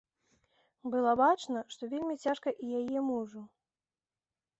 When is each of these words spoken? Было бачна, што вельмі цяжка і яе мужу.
Было 0.93 1.11
бачна, 1.19 1.59
што 1.75 1.81
вельмі 1.91 2.15
цяжка 2.25 2.49
і 2.65 2.71
яе 2.79 2.99
мужу. 3.11 3.43